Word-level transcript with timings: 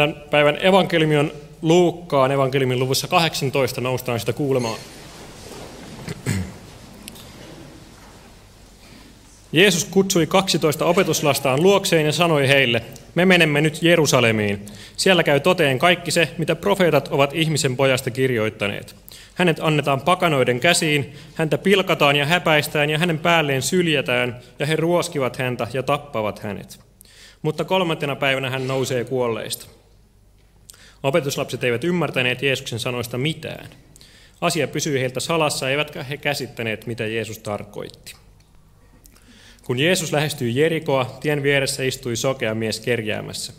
Tämän 0.00 0.16
päivän 0.30 0.58
evankeliumi 0.60 1.16
on 1.16 1.32
Luukkaan 1.62 2.32
evankeliumin 2.32 2.78
luvussa 2.78 3.08
18, 3.08 3.80
noustaan 3.80 4.20
sitä 4.20 4.32
kuulemaan. 4.32 4.78
Jeesus 9.52 9.84
kutsui 9.84 10.26
12 10.26 10.84
opetuslastaan 10.84 11.62
luokseen 11.62 12.06
ja 12.06 12.12
sanoi 12.12 12.48
heille, 12.48 12.82
me 13.14 13.24
menemme 13.24 13.60
nyt 13.60 13.82
Jerusalemiin. 13.82 14.66
Siellä 14.96 15.22
käy 15.22 15.40
toteen 15.40 15.78
kaikki 15.78 16.10
se, 16.10 16.28
mitä 16.38 16.56
profeetat 16.56 17.08
ovat 17.08 17.34
ihmisen 17.34 17.76
pojasta 17.76 18.10
kirjoittaneet. 18.10 18.96
Hänet 19.34 19.56
annetaan 19.60 20.00
pakanoiden 20.00 20.60
käsiin, 20.60 21.14
häntä 21.34 21.58
pilkataan 21.58 22.16
ja 22.16 22.26
häpäistään 22.26 22.90
ja 22.90 22.98
hänen 22.98 23.18
päälleen 23.18 23.62
syljätään, 23.62 24.40
ja 24.58 24.66
he 24.66 24.76
ruoskivat 24.76 25.36
häntä 25.36 25.66
ja 25.72 25.82
tappavat 25.82 26.38
hänet. 26.38 26.80
Mutta 27.42 27.64
kolmantena 27.64 28.16
päivänä 28.16 28.50
hän 28.50 28.68
nousee 28.68 29.04
kuolleista. 29.04 29.79
Opetuslapset 31.02 31.64
eivät 31.64 31.84
ymmärtäneet 31.84 32.42
Jeesuksen 32.42 32.78
sanoista 32.78 33.18
mitään. 33.18 33.68
Asia 34.40 34.68
pysyi 34.68 35.00
heiltä 35.00 35.20
salassa, 35.20 35.70
eivätkä 35.70 36.02
he 36.02 36.16
käsittäneet, 36.16 36.86
mitä 36.86 37.06
Jeesus 37.06 37.38
tarkoitti. 37.38 38.14
Kun 39.64 39.78
Jeesus 39.78 40.12
lähestyi 40.12 40.56
Jerikoa, 40.56 41.18
tien 41.20 41.42
vieressä 41.42 41.82
istui 41.82 42.16
sokea 42.16 42.54
mies 42.54 42.80
kerjäämässä. 42.80 43.52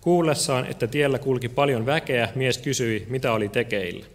Kuullessaan, 0.00 0.66
että 0.66 0.86
tiellä 0.86 1.18
kulki 1.18 1.48
paljon 1.48 1.86
väkeä, 1.86 2.28
mies 2.34 2.58
kysyi, 2.58 3.06
mitä 3.08 3.32
oli 3.32 3.48
tekeillä. 3.48 4.06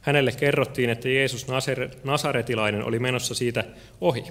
Hänelle 0.00 0.32
kerrottiin, 0.32 0.90
että 0.90 1.08
Jeesus 1.08 1.46
Nasaretilainen 2.04 2.84
oli 2.84 2.98
menossa 2.98 3.34
siitä 3.34 3.64
ohi. 4.00 4.24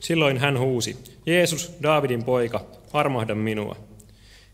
Silloin 0.00 0.38
hän 0.38 0.58
huusi, 0.58 0.96
Jeesus, 1.26 1.72
Daavidin 1.82 2.24
poika, 2.24 2.66
armahda 2.92 3.34
minua. 3.34 3.76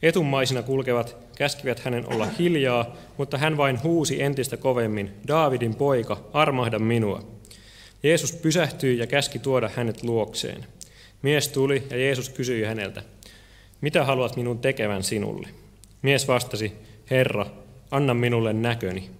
Etumaisina 0.03 0.63
kulkevat 0.63 1.17
käskivät 1.37 1.81
hänen 1.81 2.13
olla 2.13 2.27
hiljaa, 2.39 2.97
mutta 3.17 3.39
hän 3.39 3.57
vain 3.57 3.83
huusi 3.83 4.23
entistä 4.23 4.57
kovemmin, 4.57 5.11
Daavidin 5.29 5.75
poika, 5.75 6.25
armahda 6.33 6.79
minua. 6.79 7.23
Jeesus 8.03 8.33
pysähtyi 8.33 8.99
ja 8.99 9.07
käski 9.07 9.39
tuoda 9.39 9.71
hänet 9.75 10.03
luokseen. 10.03 10.67
Mies 11.23 11.49
tuli 11.49 11.83
ja 11.91 11.97
Jeesus 11.97 12.29
kysyi 12.29 12.65
häneltä, 12.65 13.03
mitä 13.81 14.05
haluat 14.05 14.37
minun 14.37 14.59
tekevän 14.59 15.03
sinulle? 15.03 15.49
Mies 16.03 16.29
vastasi, 16.29 16.73
Herra, 17.11 17.47
anna 17.91 18.15
minulle 18.15 18.53
näköni. 18.53 19.11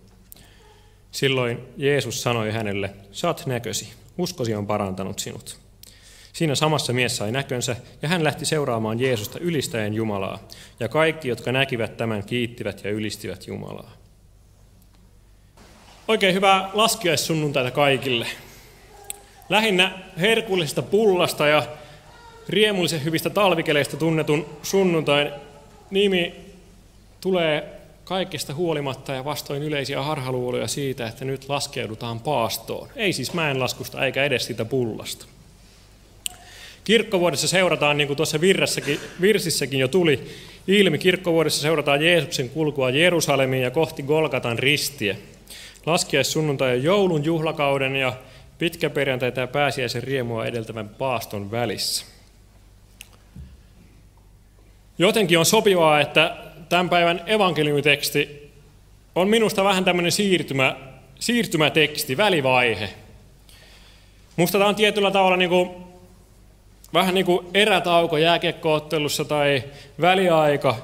Silloin 1.11 1.59
Jeesus 1.77 2.23
sanoi 2.23 2.51
hänelle, 2.51 2.91
saat 3.13 3.47
näkösi, 3.47 3.93
uskosi 4.19 4.55
on 4.55 4.67
parantanut 4.67 5.19
sinut. 5.19 5.61
Siinä 6.33 6.55
samassa 6.55 6.93
mies 6.93 7.17
sai 7.17 7.33
näkönsä 7.33 7.77
ja 8.03 8.09
hän 8.09 8.25
lähti 8.25 8.45
seuraamaan 8.45 9.01
Jeesusta 9.01 9.39
ylistäen 9.39 9.95
Jumalaa. 9.95 10.39
Ja 10.81 10.89
kaikki, 10.89 11.29
jotka 11.29 11.53
näkivät 11.53 11.97
tämän, 11.97 12.25
kiittivät 12.25 12.85
ja 12.85 12.91
ylistivät 12.91 13.47
Jumalaa. 13.47 13.93
Oikein 16.09 16.35
hyvää 16.35 16.71
laskiaissunnuntaita 16.73 17.71
kaikille. 17.71 18.27
Lähinnä 19.49 19.99
herkullisesta 20.21 20.83
pullasta 20.83 21.47
ja 21.47 21.63
riemullisen 22.49 23.05
hyvistä 23.05 23.31
talvikeleistä 23.31 23.97
tunnetun 23.97 24.47
sunnuntain 24.63 25.31
nimi 25.91 26.35
tulee 27.21 27.81
kaikista 28.05 28.55
huolimatta 28.55 29.13
ja 29.13 29.25
vastoin 29.25 29.63
yleisiä 29.63 30.03
harhaluuloja 30.03 30.69
siitä, 30.69 31.07
että 31.07 31.25
nyt 31.25 31.49
laskeudutaan 31.49 32.21
paastoon. 32.21 32.89
Ei 32.97 33.13
siis 33.13 33.35
mäenlaskusta 33.35 34.05
eikä 34.05 34.25
edes 34.25 34.47
siitä 34.47 34.65
pullasta. 34.65 35.27
Kirkkovuodessa 36.85 37.49
seurataan, 37.49 37.97
niin 37.97 38.07
kuin 38.07 38.17
tuossa 38.17 38.41
virsissäkin 39.21 39.81
jo 39.81 39.89
tuli 39.89 40.21
ilmi, 40.69 40.99
kirkkovuodessa 40.99 41.63
seurataan 41.63 42.05
Jeesuksen 42.05 42.51
kulkua 42.51 42.91
Jerusalemiin 42.91 43.63
ja 43.63 43.71
kohti 43.71 44.03
Golgatan 44.03 44.59
ristiä. 44.59 45.17
Laskiaissunnuntai 45.87 46.77
on 46.77 46.83
joulun 46.83 47.25
juhlakauden 47.25 47.97
ja 47.97 48.13
pitkäperjantai 48.59 49.33
ja 49.37 49.47
pääsiäisen 49.47 50.03
riemua 50.03 50.47
edeltävän 50.47 50.89
paaston 50.89 51.51
välissä. 51.51 52.07
Jotenkin 54.99 55.39
on 55.39 55.47
sopivaa, 55.47 56.01
että 56.01 56.37
tämän 56.69 56.89
päivän 56.89 57.23
evankeliumiteksti 57.27 58.51
on 59.15 59.29
minusta 59.29 59.65
vähän 59.65 59.85
tämmöinen 59.85 60.13
siirtymä, 60.13 60.77
siirtymäteksti, 61.21 62.17
välivaihe. 62.17 62.91
Musta 64.37 64.59
tämä 64.59 64.69
on 64.69 64.75
tietyllä 64.75 65.11
tavalla 65.11 65.37
niin 65.37 65.51
kuin, 65.51 65.71
vähän 66.95 67.15
niin 67.15 67.27
kuin 67.27 67.47
erätauko 67.55 68.17
jääkiekkoottelussa 68.17 69.25
tai 69.25 69.63
väliaika 70.01 70.77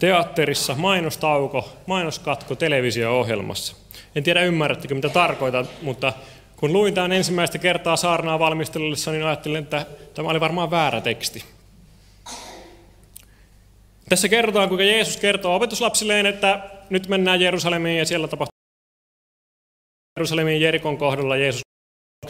teatterissa, 0.00 0.74
mainostauko, 0.74 1.68
mainoskatko 1.86 2.54
televisio-ohjelmassa. 2.54 3.76
En 4.14 4.22
tiedä 4.22 4.42
ymmärrättekö 4.42 4.94
mitä 4.94 5.08
tarkoitan, 5.08 5.68
mutta 5.82 6.12
kun 6.56 6.72
luin 6.72 6.94
tämän 6.94 7.12
ensimmäistä 7.12 7.58
kertaa 7.58 7.96
saarnaa 7.96 8.38
valmistellessa, 8.38 9.10
niin 9.10 9.24
ajattelin, 9.24 9.62
että 9.62 9.86
tämä 10.14 10.28
oli 10.28 10.40
varmaan 10.40 10.70
väärä 10.70 11.00
teksti. 11.00 11.44
Tässä 14.08 14.28
kerrotaan, 14.28 14.68
kuinka 14.68 14.84
Jeesus 14.84 15.16
kertoo 15.16 15.56
opetuslapsilleen, 15.56 16.26
että 16.26 16.60
nyt 16.90 17.08
mennään 17.08 17.40
Jerusalemiin 17.40 17.98
ja 17.98 18.06
siellä 18.06 18.28
tapahtuu 18.28 18.50
Jerusalemin 20.16 20.60
Jerikon 20.60 20.98
kohdalla 20.98 21.36
Jeesus 21.36 21.62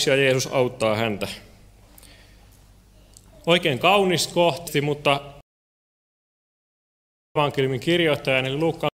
ja 0.07 0.17
Jeesus 0.17 0.53
auttaa 0.53 0.97
häntä. 0.97 1.29
Oikein 3.47 3.79
kaunis 3.79 4.29
kohti, 4.29 4.81
mutta 4.81 5.41
evankeliumin 7.39 7.81
kirjoittajan 7.81 8.47
eli 8.47 8.57
Luukkaan 8.57 8.91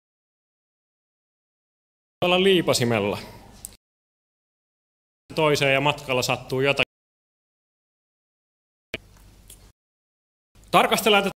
olla 2.25 2.43
liipasimella. 2.43 3.19
Toiseen 5.35 5.75
ja 5.75 5.81
matkalla 5.81 6.23
sattuu 6.23 6.61
jotakin. 6.61 6.85
Tarkastellaan 10.71 11.23
tätä 11.23 11.35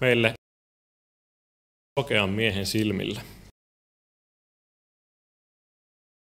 meille 0.00 0.34
sokean 2.00 2.30
miehen 2.30 2.66
silmillä. 2.66 3.22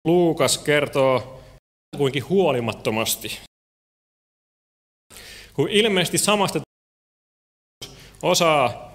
Luukas 0.07 0.57
kertoo 0.57 1.38
kuinkin 1.97 2.29
huolimattomasti, 2.29 3.39
kun 5.53 5.69
ilmeisesti 5.69 6.17
samasta 6.17 6.59
osaa 8.21 8.89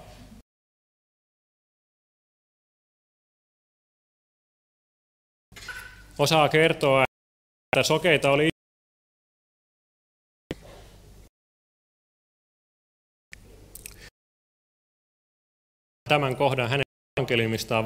osaa 6.19 6.49
kertoa, 6.49 7.03
että 7.75 7.83
sokeita 7.83 8.31
oli 8.31 8.49
tämän 16.09 16.35
kohdan 16.35 16.69
hänen 16.69 16.83
evankeliumistaan, 17.19 17.85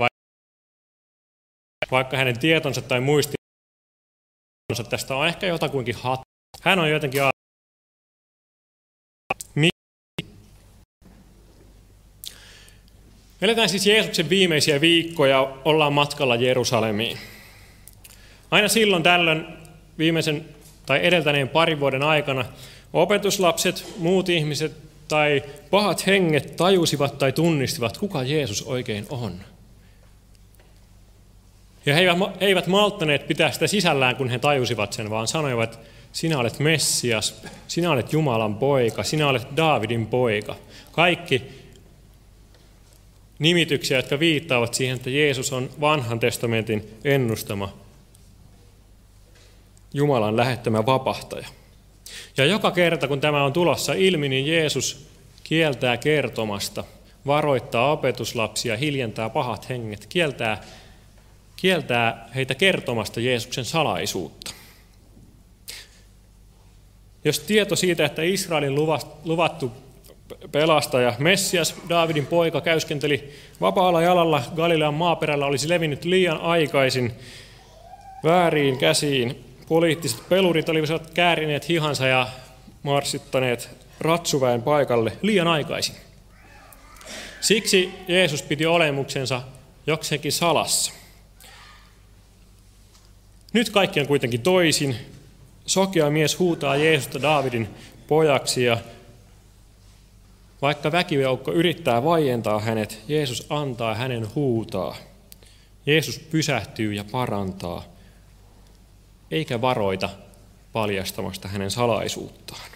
vaikka 1.91 2.17
hänen 2.17 2.39
tietonsa 2.39 2.81
tai 2.81 3.01
muistinsa 3.01 3.38
tästä 4.89 5.15
on 5.15 5.27
ehkä 5.27 5.47
jotakuinkin 5.47 5.95
hat. 5.95 6.21
Hän 6.61 6.79
on 6.79 6.89
jotenkin 6.89 7.21
Eletään 13.41 13.69
siis 13.69 13.87
Jeesuksen 13.87 14.29
viimeisiä 14.29 14.81
viikkoja, 14.81 15.57
ollaan 15.65 15.93
matkalla 15.93 16.35
Jerusalemiin. 16.35 17.17
Aina 18.51 18.67
silloin 18.67 19.03
tällöin 19.03 19.45
viimeisen 19.97 20.45
tai 20.85 21.05
edeltäneen 21.05 21.49
parin 21.49 21.79
vuoden 21.79 22.03
aikana 22.03 22.45
opetuslapset, 22.93 23.93
muut 23.97 24.29
ihmiset 24.29 24.71
tai 25.07 25.43
pahat 25.69 26.07
henget 26.07 26.55
tajusivat 26.55 27.17
tai 27.17 27.31
tunnistivat, 27.31 27.97
kuka 27.97 28.23
Jeesus 28.23 28.61
oikein 28.61 29.05
on. 29.09 29.39
Ja 31.89 31.95
he 31.95 32.03
eivät 32.39 32.67
malttaneet 32.67 33.27
pitää 33.27 33.51
sitä 33.51 33.67
sisällään, 33.67 34.15
kun 34.15 34.29
he 34.29 34.39
tajusivat 34.39 34.93
sen, 34.93 35.09
vaan 35.09 35.27
sanoivat, 35.27 35.79
sinä 36.11 36.39
olet 36.39 36.59
Messias, 36.59 37.41
sinä 37.67 37.91
olet 37.91 38.13
Jumalan 38.13 38.55
poika, 38.55 39.03
sinä 39.03 39.27
olet 39.27 39.47
Daavidin 39.57 40.07
poika. 40.07 40.55
Kaikki 40.91 41.41
nimityksiä, 43.39 43.97
jotka 43.97 44.19
viittaavat 44.19 44.73
siihen, 44.73 44.95
että 44.95 45.09
Jeesus 45.09 45.53
on 45.53 45.69
vanhan 45.81 46.19
testamentin 46.19 46.97
ennustama 47.03 47.73
Jumalan 49.93 50.37
lähettämä 50.37 50.85
vapahtaja. 50.85 51.47
Ja 52.37 52.45
joka 52.45 52.71
kerta, 52.71 53.07
kun 53.07 53.21
tämä 53.21 53.43
on 53.43 53.53
tulossa 53.53 53.93
ilmi, 53.93 54.29
niin 54.29 54.47
Jeesus 54.47 55.07
kieltää 55.43 55.97
kertomasta, 55.97 56.83
varoittaa 57.25 57.91
opetuslapsia, 57.91 58.77
hiljentää 58.77 59.29
pahat 59.29 59.69
henget, 59.69 60.05
kieltää, 60.05 60.61
kieltää 61.61 62.29
heitä 62.35 62.55
kertomasta 62.55 63.19
Jeesuksen 63.19 63.65
salaisuutta. 63.65 64.51
Jos 67.25 67.39
tieto 67.39 67.75
siitä, 67.75 68.05
että 68.05 68.21
Israelin 68.21 68.75
luvattu 69.25 69.71
pelastaja. 70.51 71.13
Messias, 71.19 71.75
Daavidin 71.89 72.25
poika, 72.25 72.61
käyskenteli 72.61 73.33
vapaalla 73.61 74.01
jalalla 74.01 74.43
Galilean 74.55 74.93
maaperällä, 74.93 75.45
olisi 75.45 75.69
levinnyt 75.69 76.05
liian 76.05 76.41
aikaisin 76.41 77.13
vääriin 78.23 78.77
käsiin. 78.77 79.45
Poliittiset 79.67 80.29
pelurit 80.29 80.69
olivat 80.69 81.09
käärineet 81.13 81.69
hihansa 81.69 82.07
ja 82.07 82.27
marssittaneet 82.83 83.69
ratsuväen 83.99 84.61
paikalle 84.61 85.11
liian 85.21 85.47
aikaisin. 85.47 85.95
Siksi 87.41 87.89
Jeesus 88.07 88.41
piti 88.41 88.65
olemuksensa 88.65 89.41
jokseenkin 89.87 90.31
salassa. 90.31 90.93
Nyt 93.53 93.69
kaikki 93.69 93.99
on 93.99 94.07
kuitenkin 94.07 94.41
toisin. 94.41 94.95
Sokea 95.65 96.09
mies 96.09 96.39
huutaa 96.39 96.75
Jeesusta 96.75 97.21
Daavidin 97.21 97.67
pojaksi 98.07 98.63
ja 98.63 98.77
vaikka 100.61 100.91
väkijoukko 100.91 101.51
yrittää 101.51 102.03
vaientaa 102.03 102.59
hänet, 102.59 103.01
Jeesus 103.07 103.45
antaa 103.49 103.95
hänen 103.95 104.35
huutaa. 104.35 104.95
Jeesus 105.85 106.19
pysähtyy 106.19 106.93
ja 106.93 107.03
parantaa, 107.11 107.83
eikä 109.31 109.61
varoita 109.61 110.09
paljastamasta 110.73 111.47
hänen 111.47 111.71
salaisuuttaan. 111.71 112.71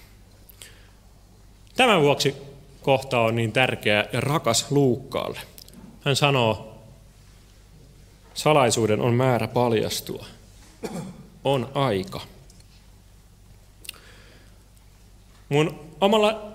Tämän 1.75 2.01
vuoksi 2.01 2.35
kohta 2.81 3.19
on 3.19 3.35
niin 3.35 3.51
tärkeä 3.51 4.05
ja 4.13 4.21
rakas 4.21 4.71
Luukkaalle. 4.71 5.39
Hän 6.01 6.15
sanoo, 6.15 6.77
salaisuuden 8.33 9.01
on 9.01 9.13
määrä 9.13 9.47
paljastua. 9.47 10.25
On 11.43 11.69
aika. 11.73 12.21
Mun 15.49 15.79
omalla 16.01 16.51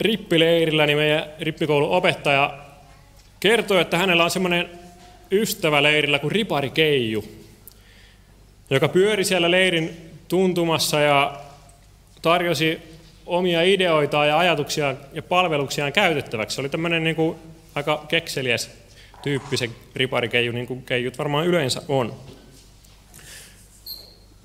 rippileirilläni 0.00 0.94
meidän 0.94 1.24
rippikoulun 1.40 1.90
opettaja 1.90 2.58
kertoi, 3.40 3.80
että 3.80 3.98
hänellä 3.98 4.24
on 4.24 4.30
semmoinen 4.30 4.70
ystävä 5.30 5.82
leirillä 5.82 6.18
kuin 6.18 6.32
Ripari 6.32 6.70
Keiju, 6.70 7.24
joka 8.70 8.88
pyöri 8.88 9.24
siellä 9.24 9.50
leirin 9.50 10.10
tuntumassa 10.28 11.00
ja 11.00 11.40
tarjosi 12.22 12.78
omia 13.26 13.62
ideoitaan 13.62 14.28
ja 14.28 14.38
ajatuksia 14.38 14.94
ja 15.12 15.22
palveluksiaan 15.22 15.92
käytettäväksi. 15.92 16.54
Se 16.54 16.60
oli 16.60 16.68
tämmöinen 16.68 17.04
niin 17.04 17.16
kuin 17.16 17.36
aika 17.74 18.04
kekseliäs 18.08 18.70
tyyppi 19.22 19.56
se 19.56 19.70
riparikeiju, 19.96 20.52
niin 20.52 20.66
kuin 20.66 20.82
keijut 20.82 21.18
varmaan 21.18 21.46
yleensä 21.46 21.82
on. 21.88 22.14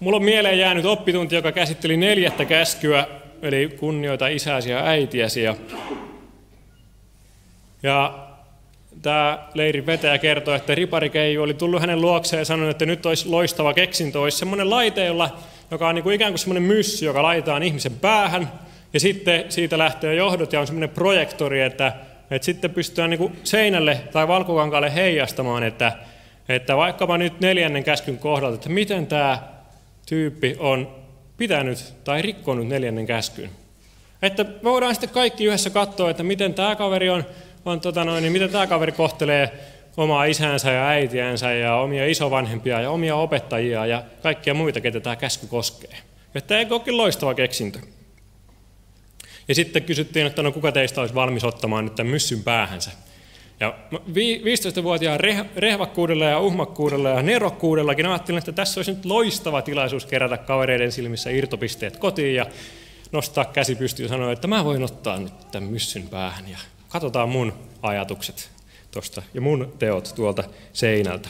Mulla 0.05 0.17
on 0.17 0.23
mieleen 0.23 0.59
jäänyt 0.59 0.85
oppitunti, 0.85 1.35
joka 1.35 1.51
käsitteli 1.51 1.97
neljättä 1.97 2.45
käskyä, 2.45 3.07
eli 3.41 3.75
kunnioita 3.79 4.27
isäsi 4.27 4.71
ja 4.71 4.85
äitiäsi. 4.85 5.43
Ja, 5.43 5.55
ja 7.83 8.27
tämä 9.01 9.47
leirin 9.53 9.85
vetäjä 9.85 10.17
kertoi, 10.17 10.55
että 10.55 10.75
riparikeiju 10.75 11.41
oli 11.41 11.53
tullut 11.53 11.81
hänen 11.81 12.01
luokseen 12.01 12.41
ja 12.41 12.45
sanonut, 12.45 12.71
että 12.71 12.85
nyt 12.85 13.05
olisi 13.05 13.29
loistava 13.29 13.73
keksintö, 13.73 14.19
olisi 14.19 14.37
semmoinen 14.37 14.69
laite, 14.69 15.05
jolla, 15.05 15.37
joka 15.71 15.87
on 15.87 15.95
niin 15.95 16.03
kuin 16.03 16.15
ikään 16.15 16.31
kuin 16.31 16.39
semmoinen 16.39 16.63
myssy, 16.63 17.05
joka 17.05 17.23
laitetaan 17.23 17.63
ihmisen 17.63 17.99
päähän, 17.99 18.51
ja 18.93 18.99
sitten 18.99 19.45
siitä 19.49 19.77
lähtee 19.77 20.15
johdot 20.15 20.53
ja 20.53 20.59
on 20.59 20.67
semmoinen 20.67 20.89
projektori, 20.89 21.61
että, 21.61 21.93
että 22.31 22.45
sitten 22.45 22.71
pystytään 22.71 23.09
niin 23.09 23.17
kuin 23.19 23.39
seinälle 23.43 24.01
tai 24.11 24.27
valkokankaalle 24.27 24.95
heijastamaan, 24.95 25.63
että, 25.63 25.91
että 26.49 26.77
vaikkapa 26.77 27.17
nyt 27.17 27.39
neljännen 27.39 27.83
käskyn 27.83 28.17
kohdalta, 28.17 28.55
että 28.55 28.69
miten 28.69 29.07
tämä 29.07 29.54
tyyppi 30.05 30.55
on 30.59 30.95
pitänyt 31.37 31.93
tai 32.03 32.21
rikkonut 32.21 32.67
neljännen 32.67 33.05
käskyn. 33.05 33.49
Että 34.21 34.45
voidaan 34.63 34.95
sitten 34.95 35.09
kaikki 35.09 35.45
yhdessä 35.45 35.69
katsoa, 35.69 36.09
että 36.09 36.23
miten 36.23 36.53
tämä 36.53 36.75
kaveri 36.75 37.09
on, 37.09 37.25
on 37.65 37.81
tota 37.81 38.03
noin, 38.03 38.21
niin 38.21 38.31
miten 38.31 38.49
tämä 38.49 38.67
kaveri 38.67 38.91
kohtelee 38.91 39.51
omaa 39.97 40.25
isänsä 40.25 40.71
ja 40.71 40.87
äitiänsä 40.87 41.53
ja 41.53 41.75
omia 41.75 42.07
isovanhempia 42.07 42.81
ja 42.81 42.89
omia 42.89 43.15
opettajia 43.15 43.85
ja 43.85 44.03
kaikkia 44.23 44.53
muita, 44.53 44.81
ketä 44.81 44.99
tämä 44.99 45.15
käsky 45.15 45.47
koskee. 45.47 45.97
Että 46.35 46.59
eikö 46.59 46.73
olekin 46.73 46.97
loistava 46.97 47.33
keksintö? 47.33 47.79
Ja 49.47 49.55
sitten 49.55 49.83
kysyttiin, 49.83 50.25
että 50.25 50.43
no 50.43 50.51
kuka 50.51 50.71
teistä 50.71 51.01
olisi 51.01 51.15
valmis 51.15 51.43
ottamaan 51.43 51.85
nyt 51.85 51.95
tämän 51.95 52.11
myssyn 52.11 52.43
päähänsä. 52.43 52.91
Ja 53.59 53.73
15-vuotiaan 53.93 55.19
rehvakkuudella 55.55 56.25
ja 56.25 56.39
uhmakkuudella 56.39 57.09
ja 57.09 57.21
nerokkuudellakin 57.21 58.05
ajattelin, 58.05 58.39
että 58.39 58.51
tässä 58.51 58.79
olisi 58.79 58.91
nyt 58.91 59.05
loistava 59.05 59.61
tilaisuus 59.61 60.05
kerätä 60.05 60.37
kavereiden 60.37 60.91
silmissä 60.91 61.29
irtopisteet 61.29 61.97
kotiin 61.97 62.35
ja 62.35 62.45
nostaa 63.11 63.45
käsi 63.45 63.75
pystyyn 63.75 64.05
ja 64.05 64.09
sanoa, 64.09 64.31
että 64.31 64.47
mä 64.47 64.65
voin 64.65 64.83
ottaa 64.83 65.19
nyt 65.19 65.51
tämän 65.51 65.69
myssyn 65.69 66.07
päähän 66.07 66.49
ja 66.49 66.57
katsotaan 66.89 67.29
mun 67.29 67.53
ajatukset 67.81 68.49
tuosta 68.91 69.21
ja 69.33 69.41
mun 69.41 69.73
teot 69.79 70.13
tuolta 70.15 70.43
seinältä. 70.73 71.29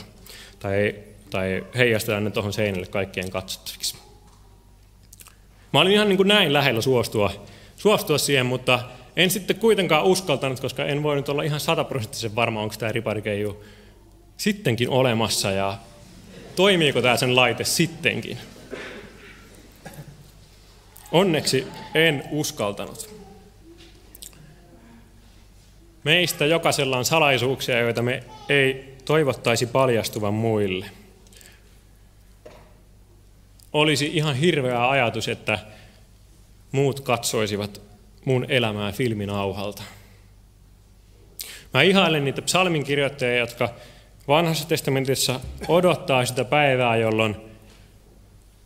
Tai, 0.60 0.96
tai 1.30 1.66
heijastetaan 1.76 2.24
ne 2.24 2.32
tuohon 2.32 2.54
seinälle 2.54 2.88
kaikkien 2.88 3.32
katsottaviksi. 3.32 3.96
Mä 5.74 5.80
olin 5.80 5.94
ihan 5.94 6.10
niin 6.10 6.18
kuin 6.18 6.28
näin 6.28 6.54
lähellä 6.54 6.82
suostua 6.82 7.32
suostua 7.78 8.18
siihen, 8.18 8.46
mutta 8.46 8.80
en 9.16 9.30
sitten 9.30 9.56
kuitenkaan 9.56 10.04
uskaltanut, 10.04 10.60
koska 10.60 10.86
en 10.86 11.04
voi 11.04 11.16
nyt 11.16 11.30
olla 11.30 11.44
ihan 11.44 11.60
sataprosenttisen 11.60 12.36
varma, 12.36 12.62
onko 12.62 12.76
tämä 12.80 12.92
riparikeiju 12.92 13.64
sittenkin 14.38 14.90
olemassa 14.90 15.52
ja 15.52 15.78
toimiiko 16.56 17.02
tämä 17.02 17.18
sen 17.18 17.36
laite 17.36 17.64
sittenkin. 17.64 18.38
Onneksi 21.12 21.68
en 21.96 22.24
uskaltanut. 22.32 23.16
Meistä 26.04 26.46
jokaisella 26.46 26.98
on 26.98 27.06
salaisuuksia, 27.06 27.80
joita 27.80 28.02
me 28.02 28.24
ei 28.50 28.96
toivottaisi 29.06 29.66
paljastuvan 29.66 30.34
muille. 30.34 30.86
Olisi 33.74 34.12
ihan 34.14 34.36
hirveä 34.36 34.90
ajatus, 34.90 35.28
että 35.28 35.60
muut 36.72 37.00
katsoisivat 37.00 37.82
mun 38.26 38.46
elämää 38.50 38.92
filmin 38.92 39.30
auhalta. 39.30 39.84
Mä 41.74 41.82
ihailen 41.82 42.26
niitä 42.26 42.42
psalminkirjoittajia, 42.42 43.38
jotka 43.38 43.70
vanhassa 44.28 44.68
testamentissa 44.68 45.40
odottaa 45.68 46.26
sitä 46.26 46.46
päivää, 46.46 46.96
jolloin 46.96 47.36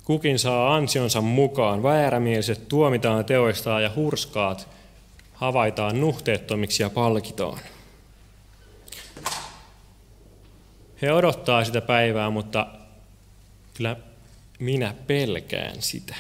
kukin 0.04 0.40
saa 0.40 0.76
ansionsa 0.76 1.22
mukaan, 1.22 1.84
väärämieliset 1.84 2.68
tuomitaan 2.68 3.26
teoistaan 3.26 3.84
ja 3.84 3.92
hurskaat 3.96 4.68
havaitaan 5.34 6.02
nuhteettomiksi 6.02 6.84
ja 6.84 6.90
palkitaan. 6.90 7.60
He 11.02 11.14
odottaa 11.14 11.64
sitä 11.64 11.82
päivää, 11.82 12.30
mutta 12.30 12.68
kyllä 13.74 13.96
minä 14.60 14.96
pelkään 15.08 15.82
sitä. 15.82 16.16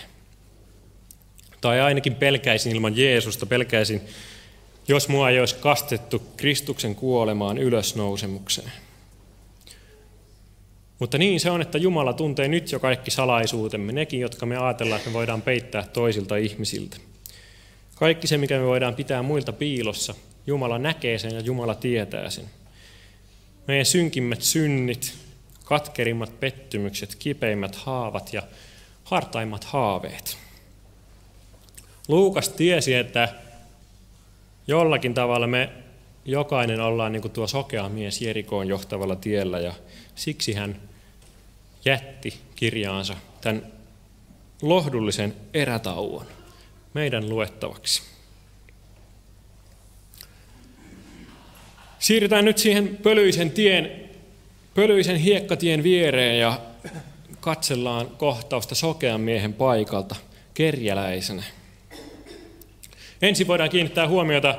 Tai 1.61 1.81
ainakin 1.81 2.15
pelkäisin 2.15 2.75
ilman 2.75 2.97
Jeesusta, 2.97 3.45
pelkäisin, 3.45 4.01
jos 4.87 5.07
mua 5.07 5.29
ei 5.29 5.39
olisi 5.39 5.55
kastettu 5.55 6.21
Kristuksen 6.37 6.95
kuolemaan 6.95 7.57
ylösnousemukseen. 7.57 8.71
Mutta 10.99 11.17
niin 11.17 11.39
se 11.39 11.51
on, 11.51 11.61
että 11.61 11.77
Jumala 11.77 12.13
tuntee 12.13 12.47
nyt 12.47 12.71
jo 12.71 12.79
kaikki 12.79 13.11
salaisuutemme, 13.11 13.91
nekin, 13.91 14.19
jotka 14.19 14.45
me 14.45 14.57
ajatellaan, 14.57 14.97
että 14.97 15.09
me 15.09 15.13
voidaan 15.13 15.41
peittää 15.41 15.83
toisilta 15.83 16.35
ihmisiltä. 16.35 16.97
Kaikki 17.95 18.27
se, 18.27 18.37
mikä 18.37 18.59
me 18.59 18.65
voidaan 18.65 18.95
pitää 18.95 19.23
muilta 19.23 19.53
piilossa, 19.53 20.15
Jumala 20.47 20.77
näkee 20.77 21.17
sen 21.17 21.33
ja 21.35 21.39
Jumala 21.39 21.75
tietää 21.75 22.29
sen. 22.29 22.45
Meidän 23.67 23.85
synkimmät 23.85 24.41
synnit, 24.41 25.13
katkerimmat 25.63 26.39
pettymykset, 26.39 27.15
kipeimmät 27.15 27.75
haavat 27.75 28.33
ja 28.33 28.41
hartaimmat 29.03 29.63
haaveet– 29.63 30.37
Luukas 32.09 32.49
tiesi, 32.49 32.93
että 32.93 33.29
jollakin 34.67 35.13
tavalla 35.13 35.47
me 35.47 35.69
jokainen 36.25 36.79
ollaan 36.79 37.11
niin 37.11 37.21
kuin 37.21 37.31
tuo 37.31 37.47
sokea 37.47 37.89
mies 37.89 38.21
Jerikoon 38.21 38.67
johtavalla 38.67 39.15
tiellä 39.15 39.59
ja 39.59 39.73
siksi 40.15 40.53
hän 40.53 40.75
jätti 41.85 42.39
kirjaansa 42.55 43.15
tämän 43.41 43.65
lohdullisen 44.61 45.35
erätauon 45.53 46.25
meidän 46.93 47.29
luettavaksi. 47.29 48.01
Siirrytään 51.99 52.45
nyt 52.45 52.57
siihen 52.57 52.97
pölyisen 53.03 53.51
tien, 53.51 54.09
pölyisen 54.75 55.17
hiekkatien 55.17 55.83
viereen 55.83 56.39
ja 56.39 56.59
katsellaan 57.39 58.07
kohtausta 58.07 58.75
sokean 58.75 59.21
miehen 59.21 59.53
paikalta 59.53 60.15
kerjäläisenä. 60.53 61.43
Ensin 63.21 63.47
voidaan 63.47 63.69
kiinnittää 63.69 64.07
huomiota 64.07 64.55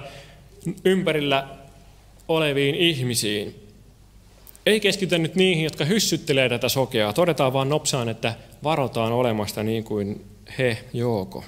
ympärillä 0.85 1.49
oleviin 2.29 2.75
ihmisiin. 2.75 3.67
Ei 4.67 4.81
keskitytä 4.81 5.19
nyt 5.19 5.35
niihin, 5.35 5.65
jotka 5.65 5.85
hyssyttelee 5.85 6.49
tätä 6.49 6.69
sokeaa. 6.69 7.13
Todetaan 7.13 7.53
vaan 7.53 7.69
nopsaan, 7.69 8.09
että 8.09 8.35
varotaan 8.63 9.13
olemasta 9.13 9.63
niin 9.63 9.85
kuin 9.85 10.25
he 10.59 10.79
jooko. 10.93 11.45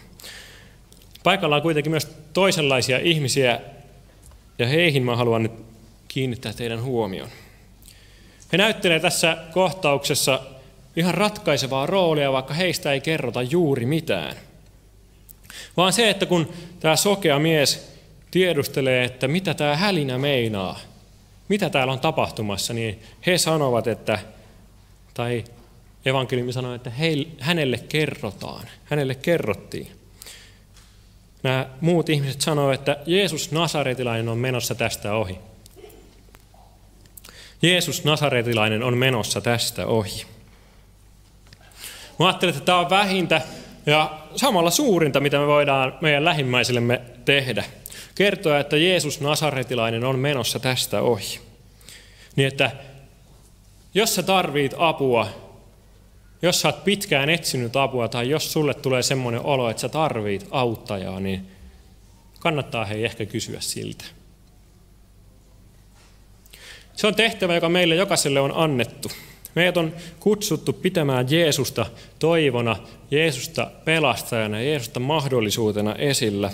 Paikalla 1.25 1.57
on 1.57 1.63
kuitenkin 1.63 1.91
myös 1.91 2.17
toisenlaisia 2.33 2.99
ihmisiä, 2.99 3.61
ja 4.59 4.67
heihin 4.67 5.03
mä 5.03 5.17
haluan 5.17 5.43
nyt 5.43 5.53
kiinnittää 6.09 6.53
teidän 6.53 6.83
huomion. 6.83 7.29
He 8.53 8.59
näyttelee 8.59 9.01
tässä 9.01 9.37
kohtauksessa 9.53 10.41
ihan 10.97 11.15
ratkaisevaa 11.15 11.87
roolia, 11.87 12.33
vaikka 12.33 12.55
heistä 12.55 12.93
ei 12.93 13.01
kerrota 13.01 13.43
juuri 13.43 13.87
mitään. 13.87 14.37
Vaan 15.77 15.93
se, 15.93 16.11
että 16.11 16.27
kun 16.27 16.53
tämä 16.81 16.97
sokea 16.97 17.39
mies 17.39 17.93
tiedustelee, 18.31 19.05
että 19.05 19.29
mitä 19.29 19.55
tämä 19.55 19.77
hälinä 19.77 20.19
meinaa, 20.19 20.81
mitä 21.49 21.71
täällä 21.71 21.93
on 21.93 22.01
tapahtumassa, 22.01 22.75
niin 22.75 23.03
he 23.27 23.39
sanovat, 23.39 23.87
että, 23.87 24.19
tai 25.15 25.45
evankeliumi 26.07 26.53
sanoo, 26.53 26.75
että 26.75 26.91
heille, 26.91 27.29
hänelle 27.41 27.79
kerrotaan, 27.79 28.69
hänelle 28.85 29.15
kerrottiin. 29.15 29.89
Nämä 31.43 31.69
muut 31.81 32.09
ihmiset 32.09 32.41
sanoivat, 32.41 32.81
että 32.81 32.97
Jeesus 33.07 33.53
Nasaretilainen 33.53 34.29
on 34.29 34.39
menossa 34.39 34.75
tästä 34.75 35.15
ohi. 35.15 35.39
Jeesus 37.63 38.05
Nasaretilainen 38.05 38.83
on 38.83 38.97
menossa 38.99 39.41
tästä 39.41 39.87
ohi. 39.87 40.27
Mä 42.19 42.27
ajattelin, 42.27 42.55
että 42.55 42.67
tämä 42.67 42.79
on 42.79 42.91
vähintä 42.91 43.43
ja 43.87 44.19
samalla 44.37 44.71
suurinta, 44.71 45.21
mitä 45.21 45.39
me 45.39 45.47
voidaan 45.47 45.99
meidän 46.01 46.25
lähimmäisillemme 46.25 47.01
tehdä. 47.25 47.65
Kertoa, 48.15 48.59
että 48.59 48.77
Jeesus 48.77 49.21
Nasaretilainen 49.21 50.05
on 50.05 50.19
menossa 50.19 50.59
tästä 50.59 51.03
ohi. 51.03 51.41
Niin 52.37 52.49
että 52.49 52.71
jos 53.95 54.15
sä 54.15 54.23
tarvit 54.23 54.75
apua, 54.79 55.29
jos 56.43 56.61
sä 56.61 56.69
oot 56.69 56.85
pitkään 56.85 57.31
etsinyt 57.31 57.77
apua 57.77 58.09
tai 58.09 58.31
jos 58.31 58.53
sulle 58.53 58.75
tulee 58.75 59.03
semmoinen 59.03 59.41
olo, 59.41 59.71
että 59.71 59.81
sä 59.81 59.89
tarvit 59.89 60.47
auttajaa, 60.51 61.21
niin 61.21 61.47
kannattaa 62.41 62.85
hei 62.85 63.05
ehkä 63.05 63.27
kysyä 63.27 63.61
siltä. 63.61 64.05
Se 66.97 67.07
on 67.07 67.15
tehtävä, 67.15 67.55
joka 67.55 67.69
meille 67.69 67.95
jokaiselle 67.95 68.41
on 68.41 68.53
annettu. 68.57 69.11
Meidät 69.55 69.77
on 69.77 69.93
kutsuttu 70.21 70.73
pitämään 70.73 71.27
Jeesusta 71.31 71.87
toivona, 72.19 72.77
Jeesusta 73.11 73.71
pelastajana, 73.85 74.61
Jeesusta 74.61 75.01
mahdollisuutena 75.01 75.95
esillä 75.95 76.51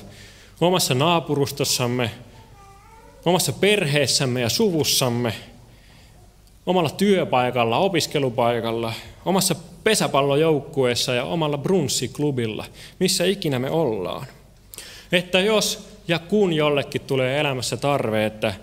omassa 0.60 0.94
naapurustossamme, 0.94 2.10
omassa 3.24 3.52
perheessämme 3.52 4.40
ja 4.40 4.48
suvussamme, 4.48 5.34
omalla 6.66 6.90
työpaikalla, 6.90 7.78
opiskelupaikalla, 7.78 8.92
omassa 9.24 9.54
pesäpallojoukkueessa 9.84 11.14
ja 11.14 11.24
omalla 11.24 11.58
brunssiklubilla, 11.58 12.64
missä 13.00 13.24
ikinä 13.24 13.58
me 13.58 13.70
ollaan. 13.70 14.26
Että 15.12 15.40
jos 15.40 15.88
ja 16.08 16.18
kun 16.18 16.52
jollekin 16.52 17.00
tulee 17.00 17.40
elämässä 17.40 17.76
tarve, 17.76 18.26
että 18.26 18.54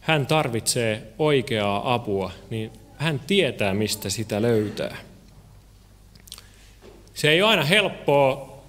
hän 0.00 0.26
tarvitsee 0.26 1.02
oikeaa 1.18 1.94
apua, 1.94 2.30
niin 2.50 2.72
hän 3.00 3.20
tietää, 3.20 3.74
mistä 3.74 4.10
sitä 4.10 4.42
löytää. 4.42 4.96
Se 7.14 7.30
ei 7.30 7.42
ole 7.42 7.50
aina 7.50 7.64
helppoa, 7.64 8.62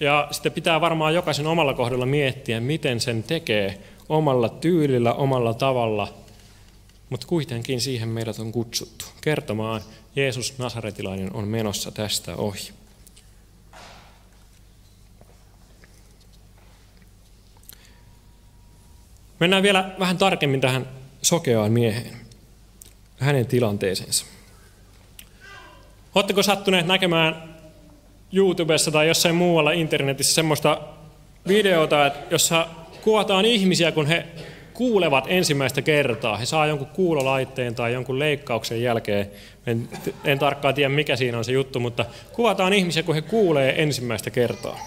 ja 0.00 0.28
sitä 0.30 0.50
pitää 0.50 0.80
varmaan 0.80 1.14
jokaisen 1.14 1.46
omalla 1.46 1.74
kohdalla 1.74 2.06
miettiä, 2.06 2.60
miten 2.60 3.00
sen 3.00 3.22
tekee 3.22 3.80
omalla 4.08 4.48
tyylillä, 4.48 5.12
omalla 5.12 5.54
tavalla, 5.54 6.14
mutta 7.10 7.26
kuitenkin 7.26 7.80
siihen 7.80 8.08
meidät 8.08 8.38
on 8.38 8.52
kutsuttu 8.52 9.04
kertomaan, 9.20 9.80
Jeesus 10.16 10.58
Nasaretilainen 10.58 11.32
on 11.32 11.48
menossa 11.48 11.90
tästä 11.90 12.36
ohi. 12.36 12.72
Mennään 19.38 19.62
vielä 19.62 19.94
vähän 19.98 20.18
tarkemmin 20.18 20.60
tähän 20.60 20.88
sokeaan 21.22 21.72
mieheen, 21.72 22.20
hänen 23.20 23.46
tilanteeseensa. 23.46 24.26
Oletteko 26.14 26.42
sattuneet 26.42 26.86
näkemään 26.86 27.56
YouTubessa 28.32 28.90
tai 28.90 29.08
jossain 29.08 29.34
muualla 29.34 29.72
internetissä 29.72 30.34
semmoista 30.34 30.80
videota, 31.48 32.10
jossa 32.30 32.66
kuvataan 33.02 33.44
ihmisiä, 33.44 33.92
kun 33.92 34.06
he 34.06 34.26
kuulevat 34.74 35.24
ensimmäistä 35.28 35.82
kertaa. 35.82 36.36
He 36.36 36.46
saa 36.46 36.66
jonkun 36.66 36.86
kuulolaitteen 36.86 37.74
tai 37.74 37.92
jonkun 37.92 38.18
leikkauksen 38.18 38.82
jälkeen. 38.82 39.30
En, 39.66 39.88
en 40.24 40.38
tarkkaan 40.38 40.74
tiedä, 40.74 40.88
mikä 40.88 41.16
siinä 41.16 41.38
on 41.38 41.44
se 41.44 41.52
juttu, 41.52 41.80
mutta 41.80 42.04
kuvataan 42.32 42.72
ihmisiä, 42.72 43.02
kun 43.02 43.14
he 43.14 43.22
kuulee 43.22 43.82
ensimmäistä 43.82 44.30
kertaa. 44.30 44.78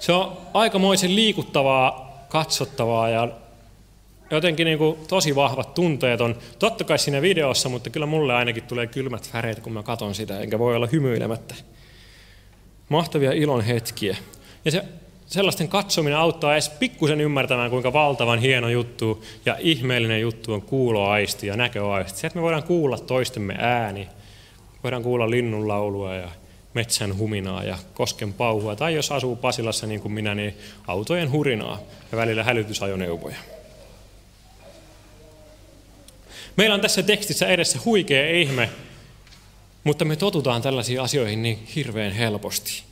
Se 0.00 0.12
on 0.12 0.36
aikamoisen 0.54 1.14
liikuttavaa, 1.14 2.24
katsottavaa 2.28 3.08
ja 3.08 3.28
jotenkin 4.30 4.64
niin 4.64 4.78
kuin 4.78 4.98
tosi 5.08 5.34
vahvat 5.34 5.74
tunteet 5.74 6.20
on. 6.20 6.36
Totta 6.58 6.84
kai 6.84 6.98
siinä 6.98 7.22
videossa, 7.22 7.68
mutta 7.68 7.90
kyllä 7.90 8.06
mulle 8.06 8.34
ainakin 8.34 8.62
tulee 8.62 8.86
kylmät 8.86 9.30
väreet, 9.34 9.60
kun 9.60 9.72
mä 9.72 9.82
katon 9.82 10.14
sitä, 10.14 10.40
enkä 10.40 10.58
voi 10.58 10.76
olla 10.76 10.88
hymyilemättä. 10.92 11.54
Mahtavia 12.88 13.32
ilon 13.32 13.60
hetkiä. 13.60 14.16
Ja 14.64 14.70
se 14.70 14.84
sellaisten 15.26 15.68
katsominen 15.68 16.18
auttaa 16.18 16.52
edes 16.52 16.68
pikkusen 16.68 17.20
ymmärtämään, 17.20 17.70
kuinka 17.70 17.92
valtavan 17.92 18.38
hieno 18.38 18.68
juttu 18.68 19.24
ja 19.46 19.56
ihmeellinen 19.60 20.20
juttu 20.20 20.52
on 20.52 20.62
kuuloaisti 20.62 21.46
ja 21.46 21.56
näköaisti. 21.56 22.18
Se, 22.18 22.26
että 22.26 22.38
me 22.38 22.42
voidaan 22.42 22.62
kuulla 22.62 22.98
toistemme 22.98 23.54
ääni, 23.58 24.08
voidaan 24.82 25.02
kuulla 25.02 25.30
linnun 25.30 25.68
laulua 25.68 26.14
ja 26.14 26.28
metsän 26.74 27.18
huminaa 27.18 27.64
ja 27.64 27.78
kosken 27.94 28.32
pauhua, 28.32 28.76
tai 28.76 28.94
jos 28.94 29.12
asuu 29.12 29.36
Pasilassa 29.36 29.86
niin 29.86 30.00
kuin 30.00 30.12
minä, 30.12 30.34
niin 30.34 30.54
autojen 30.86 31.30
hurinaa 31.30 31.78
ja 32.12 32.18
välillä 32.18 32.44
hälytysajoneuvoja. 32.44 33.36
Meillä 36.56 36.74
on 36.74 36.80
tässä 36.80 37.02
tekstissä 37.02 37.46
edessä 37.46 37.78
huikea 37.84 38.30
ihme, 38.30 38.70
mutta 39.84 40.04
me 40.04 40.16
totutaan 40.16 40.62
tällaisiin 40.62 41.00
asioihin 41.00 41.42
niin 41.42 41.66
hirveän 41.76 42.12
helposti. 42.12 42.82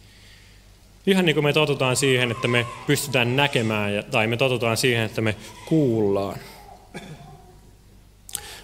Ihan 1.06 1.24
niin 1.24 1.34
kuin 1.34 1.44
me 1.44 1.52
totutaan 1.52 1.96
siihen, 1.96 2.30
että 2.30 2.48
me 2.48 2.66
pystytään 2.86 3.36
näkemään, 3.36 4.04
tai 4.10 4.26
me 4.26 4.36
totutaan 4.36 4.76
siihen, 4.76 5.04
että 5.04 5.20
me 5.20 5.36
kuullaan. 5.66 6.38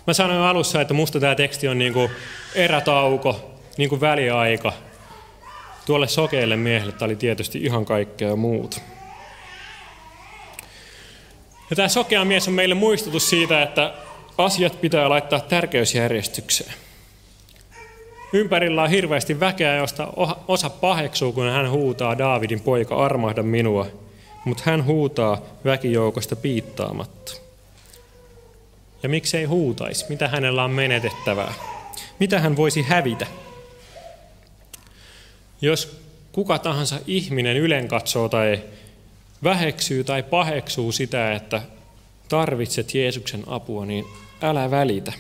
Mä 0.07 0.12
sanoin 0.12 0.40
alussa, 0.40 0.80
että 0.80 0.95
musta 0.95 1.21
tämä 1.21 1.35
teksti 1.35 1.69
on 1.69 1.78
niin 1.78 1.92
kuin 1.92 2.11
erätauko, 2.54 3.61
niin 3.76 3.88
kuin 3.88 4.00
väliaika. 4.00 4.73
Tuolle 5.87 6.09
sokeille 6.09 6.57
miehelle 6.57 6.92
tämä 6.92 7.07
oli 7.07 7.16
tietysti 7.16 7.59
ihan 7.59 7.85
kaikkea 7.85 8.37
muuta. 8.37 8.80
Ja 11.71 11.76
tämä 11.76 11.88
sokea 11.88 12.25
mies 12.25 12.49
on 12.49 12.54
meille 12.54 12.75
muistutus 12.75 13.30
siitä, 13.30 13.62
että 13.62 13.95
asiat 14.44 14.80
pitää 14.80 15.09
laittaa 15.09 15.40
tärkeysjärjestykseen. 15.40 16.75
Ympärillä 18.32 18.82
on 18.82 18.90
hirveästi 18.90 19.40
väkeä, 19.40 19.76
josta 19.76 20.09
osa 20.49 20.70
paheksuu, 20.70 21.32
kun 21.32 21.50
hän 21.50 21.70
huutaa 21.70 22.18
Daavidin 22.18 22.61
poika, 22.61 22.97
armahda 22.97 23.42
minua. 23.42 23.87
Mutta 24.44 24.62
hän 24.66 24.85
huutaa 24.85 25.40
väkijoukosta 25.64 26.37
piittaamatta. 26.37 27.32
Ja 29.02 29.09
miksei 29.09 29.44
huutaisi? 29.44 30.06
Mitä 30.09 30.28
hänellä 30.28 30.64
on 30.64 30.70
menetettävää? 30.70 31.54
Mitä 32.18 32.40
hän 32.40 32.56
voisi 32.56 32.82
hävitä? 32.82 33.26
Jos 35.61 36.00
kuka 36.32 36.59
tahansa 36.59 36.99
ihminen 37.06 37.56
ylen 37.56 37.88
katsoo 37.88 38.28
tai 38.28 38.62
väheksyy 39.44 40.04
tai 40.04 40.23
paheksuu 40.23 40.92
sitä, 40.92 41.32
että 41.32 41.62
tarvitset 42.31 42.95
Jeesuksen 42.95 43.45
apua, 43.47 43.87
niin 43.87 44.05
älä 44.43 44.71
välitä. 44.71 45.13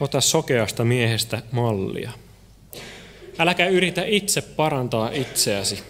Ota 0.00 0.20
sokeasta 0.20 0.84
miehestä 0.84 1.42
mallia. 1.52 2.12
Äläkä 3.38 3.66
yritä 3.66 4.04
itse 4.04 4.42
parantaa 4.42 5.10
itseäsi, 5.10 5.82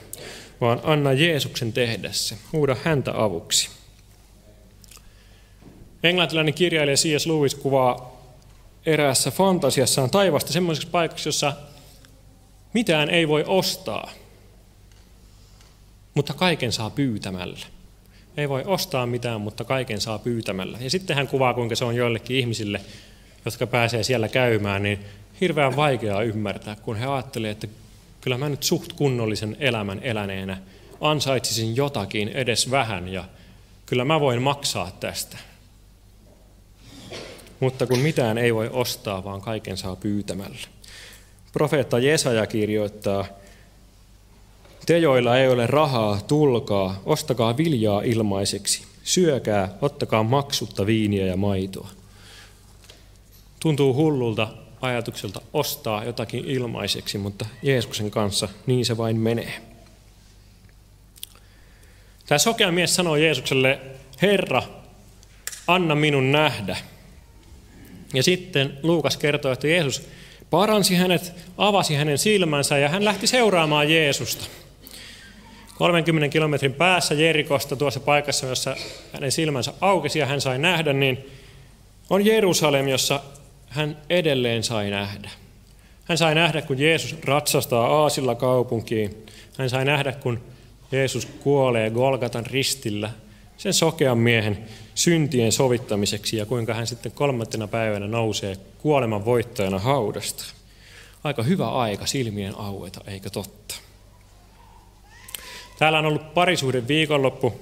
vaan 0.60 0.80
anna 0.84 1.12
Jeesuksen 1.12 1.72
tehdä 1.72 2.12
se. 2.12 2.36
Huuda 2.52 2.76
häntä 2.84 3.24
avuksi. 3.24 3.68
Englantilainen 6.02 6.54
kirjailija 6.54 6.96
C.S. 6.96 7.26
Lewis 7.26 7.54
kuvaa 7.54 8.22
eräässä 8.86 9.30
fantasiassaan 9.30 10.10
taivasta 10.10 10.52
semmoiseksi 10.52 10.88
paikaksi, 10.90 11.28
jossa 11.28 11.52
mitään 12.72 13.10
ei 13.10 13.28
voi 13.28 13.44
ostaa, 13.46 14.10
mutta 16.14 16.34
kaiken 16.34 16.72
saa 16.72 16.90
pyytämällä. 16.90 17.77
Ei 18.38 18.48
voi 18.48 18.62
ostaa 18.66 19.06
mitään, 19.06 19.40
mutta 19.40 19.64
kaiken 19.64 20.00
saa 20.00 20.18
pyytämällä. 20.18 20.78
Ja 20.80 20.90
sitten 20.90 21.16
hän 21.16 21.28
kuvaa, 21.28 21.54
kuinka 21.54 21.76
se 21.76 21.84
on 21.84 21.96
joillekin 21.96 22.36
ihmisille 22.36 22.80
jotka 23.44 23.66
pääsee 23.66 24.02
siellä 24.02 24.28
käymään, 24.28 24.82
niin 24.82 24.98
hirveän 25.40 25.76
vaikeaa 25.76 26.22
ymmärtää, 26.22 26.76
kun 26.76 26.96
he 26.96 27.06
ajattelevat, 27.06 27.64
että 27.64 27.76
kyllä 28.20 28.38
mä 28.38 28.48
nyt 28.48 28.62
suht 28.62 28.92
kunnollisen 28.92 29.56
elämän 29.60 30.00
eläneenä 30.02 30.58
ansaitsisin 31.00 31.76
jotakin 31.76 32.28
edes 32.28 32.70
vähän 32.70 33.08
ja 33.08 33.24
kyllä 33.86 34.04
mä 34.04 34.20
voin 34.20 34.42
maksaa 34.42 34.96
tästä. 35.00 35.36
Mutta 37.60 37.86
kun 37.86 37.98
mitään 37.98 38.38
ei 38.38 38.54
voi 38.54 38.68
ostaa, 38.72 39.24
vaan 39.24 39.40
kaiken 39.40 39.76
saa 39.76 39.96
pyytämällä. 39.96 40.68
Profeetta 41.52 41.98
Jesaja 41.98 42.46
kirjoittaa, 42.46 43.24
Te, 44.88 44.98
joilla 44.98 45.38
ei 45.38 45.48
ole 45.48 45.66
rahaa, 45.66 46.20
tulkaa, 46.28 47.02
ostakaa 47.06 47.56
viljaa 47.56 48.02
ilmaiseksi. 48.02 48.82
Syökää, 49.02 49.68
ottakaa 49.82 50.22
maksutta 50.22 50.86
viiniä 50.86 51.26
ja 51.26 51.36
maitoa. 51.36 51.88
Tuntuu 53.60 53.94
hullulta 53.94 54.48
ajatukselta 54.80 55.40
ostaa 55.52 56.04
jotakin 56.04 56.44
ilmaiseksi, 56.44 57.18
mutta 57.18 57.46
Jeesuksen 57.62 58.10
kanssa 58.10 58.48
niin 58.66 58.86
se 58.86 58.96
vain 58.96 59.16
menee. 59.16 59.62
Tämä 62.26 62.38
sokea 62.38 62.72
mies 62.72 62.94
sanoi 62.94 63.24
Jeesukselle, 63.24 63.80
Herra, 64.22 64.62
anna 65.66 65.94
minun 65.94 66.32
nähdä. 66.32 66.76
Ja 68.14 68.22
sitten 68.22 68.78
Luukas 68.82 69.16
kertoo, 69.16 69.52
että 69.52 69.68
Jeesus 69.68 70.08
paransi 70.50 70.94
hänet, 70.94 71.32
avasi 71.58 71.94
hänen 71.94 72.18
silmänsä 72.18 72.78
ja 72.78 72.88
hän 72.88 73.04
lähti 73.04 73.26
seuraamaan 73.26 73.90
Jeesusta. 73.90 74.44
30 75.78 76.28
kilometrin 76.28 76.74
päässä 76.74 77.14
Jerikosta, 77.14 77.76
tuossa 77.76 78.00
paikassa, 78.00 78.46
jossa 78.46 78.76
hänen 79.12 79.32
silmänsä 79.32 79.72
aukesi 79.80 80.18
ja 80.18 80.26
hän 80.26 80.40
sai 80.40 80.58
nähdä, 80.58 80.92
niin 80.92 81.30
on 82.10 82.26
Jerusalem, 82.26 82.88
jossa 82.88 83.20
hän 83.68 83.96
edelleen 84.10 84.64
sai 84.64 84.90
nähdä. 84.90 85.30
Hän 86.04 86.18
sai 86.18 86.34
nähdä, 86.34 86.62
kun 86.62 86.78
Jeesus 86.78 87.16
ratsastaa 87.24 87.86
aasilla 87.86 88.34
kaupunkiin. 88.34 89.26
Hän 89.58 89.70
sai 89.70 89.84
nähdä, 89.84 90.12
kun 90.12 90.40
Jeesus 90.92 91.26
kuolee 91.26 91.90
Golgatan 91.90 92.46
ristillä 92.46 93.10
sen 93.56 93.74
sokean 93.74 94.18
miehen 94.18 94.58
syntien 94.94 95.52
sovittamiseksi 95.52 96.36
ja 96.36 96.46
kuinka 96.46 96.74
hän 96.74 96.86
sitten 96.86 97.12
kolmantena 97.12 97.68
päivänä 97.68 98.06
nousee 98.06 98.56
kuoleman 98.78 99.24
voittajana 99.24 99.78
haudasta. 99.78 100.44
Aika 101.24 101.42
hyvä 101.42 101.68
aika 101.68 102.06
silmien 102.06 102.54
aueta, 102.58 103.00
eikö 103.06 103.30
totta? 103.30 103.87
Täällä 105.78 105.98
on 105.98 106.06
ollut 106.06 106.34
parisuuden 106.34 106.88
viikonloppu, 106.88 107.60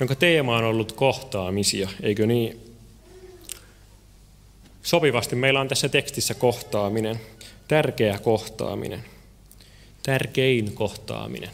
jonka 0.00 0.14
teema 0.14 0.56
on 0.56 0.64
ollut 0.64 0.92
kohtaamisia, 0.92 1.88
eikö 2.02 2.26
niin? 2.26 2.60
Sopivasti 4.82 5.36
meillä 5.36 5.60
on 5.60 5.68
tässä 5.68 5.88
tekstissä 5.88 6.34
kohtaaminen, 6.34 7.20
tärkeä 7.68 8.18
kohtaaminen, 8.18 9.04
tärkein 10.02 10.72
kohtaaminen. 10.74 11.50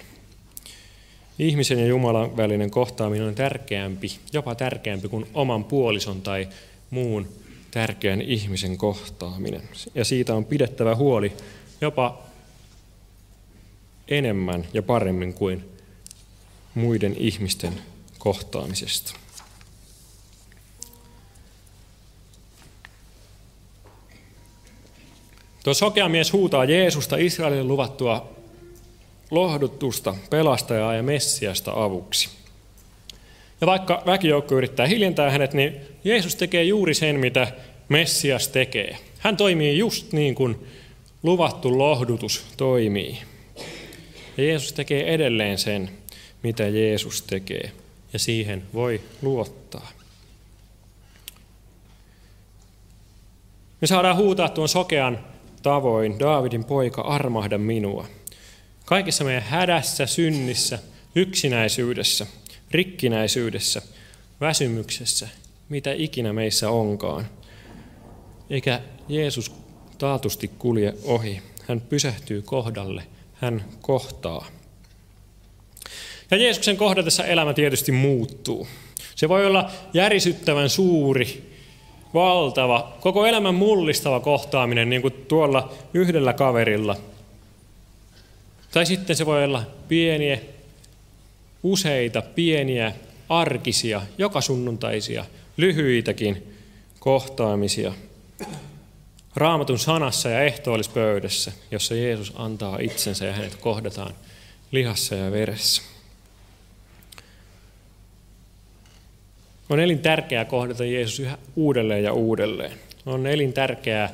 Ihmisen 1.38 1.78
ja 1.78 1.87
Jumalan 1.87 2.37
välinen 2.37 2.71
kohtaaminen 2.71 3.26
on 3.26 3.35
tärkeämpi, 3.35 4.19
jopa 4.33 4.54
tärkeämpi 4.54 5.09
kuin 5.09 5.26
oman 5.35 5.64
puolison 5.64 6.23
tai 6.23 6.49
muun 6.90 7.28
tärkeän 7.71 8.23
ihmisen 8.23 8.78
kohtaaminen. 8.78 9.62
Ja 9.95 10.04
siitä 10.04 10.35
on 10.35 10.45
pidettävä 10.45 10.95
huoli 10.95 11.33
jopa 11.81 12.24
enemmän 14.08 14.64
ja 14.73 14.82
paremmin 14.82 15.34
kuin 15.34 15.64
muiden 16.75 17.16
ihmisten 17.18 17.82
kohtaamisesta. 18.18 19.14
Tuo 25.64 25.75
sokea 25.75 26.08
mies 26.08 26.32
huutaa 26.32 26.64
Jeesusta 26.64 27.16
Israelille 27.16 27.64
luvattua 27.64 28.34
lohdutusta, 29.30 30.14
pelastajaa 30.30 30.94
ja 30.94 31.02
Messiasta 31.02 31.73
avuksi. 31.76 32.28
Ja 33.61 33.66
vaikka 33.66 34.02
väkijoukko 34.06 34.54
yrittää 34.54 34.87
hiljentää 34.87 35.30
hänet, 35.30 35.54
niin 35.54 35.76
Jeesus 36.04 36.37
tekee 36.37 36.64
juuri 36.64 36.94
sen, 36.94 37.20
mitä 37.20 37.52
Messias 37.88 38.49
tekee. 38.49 38.99
Hän 39.18 39.37
toimii 39.37 39.78
just 39.78 40.12
niin 40.12 40.34
kuin 40.34 40.66
luvattu 41.23 41.78
lohdutus 41.78 42.44
toimii. 42.56 43.18
Ja 44.37 44.45
Jeesus 44.45 44.73
tekee 44.73 45.14
edelleen 45.14 45.59
sen, 45.59 45.91
mitä 46.43 46.69
Jeesus 46.69 47.23
tekee, 47.23 47.73
ja 48.12 48.19
siihen 48.19 48.62
voi 48.75 49.00
luottaa. 49.23 49.93
Me 53.81 53.87
saadaan 53.87 54.16
huutaa 54.16 54.49
tuon 54.49 54.68
sokean 54.68 55.18
tavoin, 55.62 56.18
Daavidin 56.18 56.64
poika, 56.64 57.03
armahda 57.03 57.59
minua. 57.59 58.07
Kaikessa 58.85 59.25
meidän 59.25 59.42
hädässä, 59.42 60.07
synnissä, 60.07 60.79
yksinäisyydessä, 61.14 62.27
rikkinäisyydessä, 62.70 63.83
väsymyksessä, 64.40 65.29
mitä 65.68 65.92
ikinä 65.92 66.33
meissä 66.33 66.70
onkaan. 66.70 67.29
Eikä 68.51 68.81
Jeesus 69.09 69.53
taatusti 69.99 70.49
kulje 70.49 70.94
ohi. 71.05 71.42
Hän 71.68 71.81
pysähtyy 71.81 72.42
kohdalle, 72.42 73.03
hän 73.44 73.64
kohtaa. 73.80 74.46
Ja 76.30 76.37
Jeesuksen 76.37 76.76
kohdatessa 76.76 77.24
elämä 77.24 77.54
tietysti 77.54 77.92
muuttuu. 77.92 78.68
Se 79.14 79.28
voi 79.28 79.46
olla 79.46 79.70
järisyttävän 79.94 80.68
suuri, 80.68 81.52
valtava, 82.14 82.92
koko 83.00 83.26
elämän 83.26 83.54
mullistava 83.54 84.20
kohtaaminen, 84.20 84.90
niin 84.90 85.02
kuin 85.02 85.14
tuolla 85.28 85.72
yhdellä 85.94 86.33
kaverilla. 86.33 86.96
Tai 88.72 88.87
sitten 88.87 89.16
se 89.16 89.26
voi 89.26 89.44
olla 89.44 89.62
pieniä, 89.88 90.38
useita 91.62 92.22
pieniä, 92.22 92.92
arkisia, 93.28 94.02
joka 94.18 94.40
sunnuntaisia, 94.40 95.24
lyhyitäkin 95.57 96.54
kohtaamisia. 96.98 97.92
Raamatun 99.37 99.79
sanassa 99.79 100.29
ja 100.29 100.42
ehtoollispöydässä, 100.42 101.53
jossa 101.70 101.94
Jeesus 101.94 102.33
antaa 102.37 102.79
itsensä 102.81 103.25
ja 103.25 103.33
hänet 103.33 103.55
kohdataan 103.55 104.14
lihassa 104.70 105.14
ja 105.14 105.33
veressä. 105.33 105.83
On 109.70 109.81
elintärkeää 109.81 110.44
kohdata 110.44 110.85
Jeesus 110.85 111.20
yhä 111.20 111.38
uudelleen 111.57 112.05
ja 112.05 112.12
uudelleen. 112.12 112.79
On 113.07 113.27
elintärkeää 113.27 114.11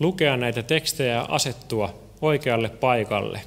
lukea 0.00 0.36
näitä 0.36 0.62
tekstejä 0.62 1.12
ja 1.12 1.26
asettua 1.28 1.98
oikealle 2.20 2.68
paikalle. 2.68 3.40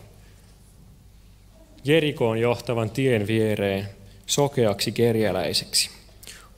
Jerikoon 1.84 2.38
johtavan 2.38 2.89
tien 2.89 3.27
viereen 3.27 3.89
sokeaksi 4.25 4.91
kerjäläiseksi, 4.91 5.89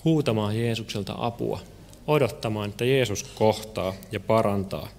huutamaan 0.04 0.60
Jeesukselta 0.60 1.16
apua, 1.18 1.62
odottamaan, 2.08 2.70
että 2.70 2.86
Jeesus 2.86 3.24
kohtaa 3.24 3.94
ja 4.12 4.20
parantaa 4.20 4.90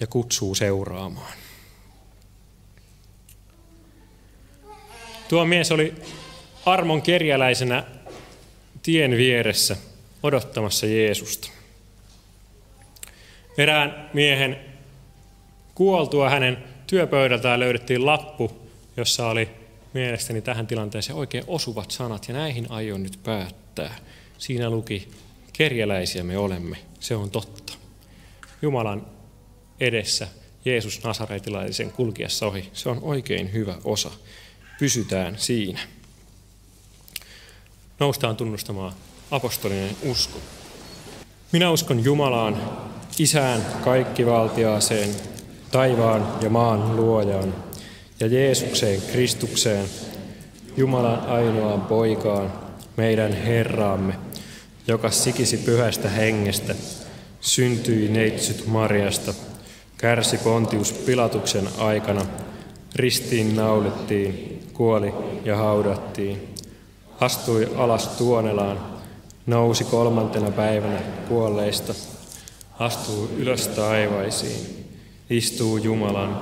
ja 0.00 0.06
kutsuu 0.06 0.54
seuraamaan. 0.54 1.32
Tuo 5.28 5.44
mies 5.44 5.72
oli 5.72 5.94
armon 6.66 7.02
kerjäläisenä 7.02 7.84
tien 8.82 9.10
vieressä 9.10 9.76
odottamassa 10.22 10.86
Jeesusta. 10.86 11.50
Erään 13.58 14.10
miehen 14.14 14.58
kuoltua 15.74 16.30
hänen 16.30 16.64
työpöydältään 16.86 17.60
löydettiin 17.60 18.06
lappu, 18.06 18.56
jossa 18.96 19.28
oli 19.28 19.48
mielestäni 19.94 20.42
tähän 20.42 20.66
tilanteeseen 20.66 21.18
oikein 21.18 21.44
osuvat 21.46 21.90
sanat, 21.90 22.28
ja 22.28 22.34
näihin 22.34 22.70
aion 22.70 23.02
nyt 23.02 23.18
päättää. 23.22 23.94
Siinä 24.38 24.70
luki, 24.70 25.08
kerjäläisiä 25.58 26.22
me 26.22 26.38
olemme, 26.38 26.76
se 27.00 27.16
on 27.16 27.30
totta. 27.30 27.72
Jumalan 28.62 29.06
edessä 29.80 30.28
Jeesus 30.64 31.04
Nasaretilaisen 31.04 31.92
kulkiessa 31.92 32.46
ohi, 32.46 32.70
se 32.72 32.88
on 32.88 32.98
oikein 33.02 33.52
hyvä 33.52 33.74
osa. 33.84 34.10
Pysytään 34.78 35.38
siinä 35.38 35.80
noustaan 38.00 38.36
tunnustamaan 38.36 38.92
apostolinen 39.30 39.96
usko. 40.02 40.38
Minä 41.52 41.70
uskon 41.70 42.04
Jumalaan, 42.04 42.62
Isään 43.18 43.66
kaikkivaltiaaseen, 43.84 45.10
taivaan 45.72 46.28
ja 46.42 46.50
maan 46.50 46.96
luojaan, 46.96 47.54
ja 48.20 48.26
Jeesukseen 48.26 49.02
Kristukseen, 49.12 49.86
Jumalan 50.76 51.26
ainoaan 51.26 51.80
poikaan, 51.80 52.52
meidän 52.96 53.32
Herraamme, 53.32 54.27
joka 54.88 55.10
sikisi 55.10 55.56
pyhästä 55.56 56.08
hengestä, 56.08 56.74
syntyi 57.40 58.08
neitsyt 58.08 58.66
Marjasta, 58.66 59.34
kärsi 59.98 60.38
Pontius 60.38 60.92
Pilatuksen 60.92 61.68
aikana, 61.78 62.26
ristiin 62.94 63.56
naulittiin, 63.56 64.62
kuoli 64.72 65.14
ja 65.44 65.56
haudattiin, 65.56 66.54
astui 67.20 67.68
alas 67.76 68.08
tuonelaan, 68.08 68.80
nousi 69.46 69.84
kolmantena 69.84 70.50
päivänä 70.50 71.00
kuolleista, 71.28 71.94
astuu 72.78 73.30
ylös 73.36 73.68
taivaisiin, 73.68 74.86
istuu 75.30 75.76
Jumalan, 75.76 76.40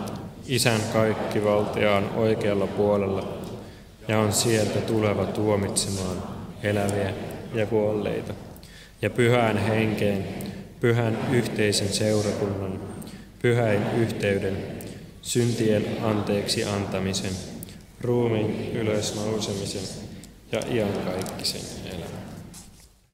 Isän 0.49 0.81
kaikkivaltiaan 0.93 2.11
oikealla 2.17 2.67
puolella 2.67 3.29
ja 4.09 4.19
on 4.19 4.33
sieltä 4.33 4.81
tuleva 4.81 5.25
tuomitsemaan 5.25 6.23
eläviä 6.63 7.13
ja 7.55 7.67
kuolleita. 7.67 8.35
Ja 9.03 9.11
pyhään 9.11 9.59
henkeen, 9.59 10.25
pyhän 10.81 11.19
yhteisen 11.33 11.89
seurakunnan, 11.89 12.81
pyhäin 13.43 13.83
yhteyden, 13.99 14.57
syntien 15.23 15.87
anteeksi 16.03 16.65
antamisen, 16.65 17.33
ruumiin 18.01 18.73
ylösnousemisen 18.77 20.05
ja 20.53 20.61
iankaikkisen. 20.71 21.86